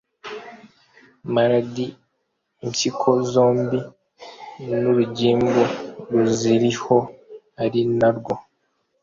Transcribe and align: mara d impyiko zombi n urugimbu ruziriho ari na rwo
mara 1.33 1.57
d 1.73 1.75
impyiko 2.63 3.09
zombi 3.31 3.79
n 4.67 4.69
urugimbu 4.89 5.63
ruziriho 6.13 6.97
ari 7.63 7.81
na 7.99 8.09
rwo 8.17 8.33